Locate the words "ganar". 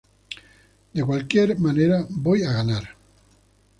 2.53-2.97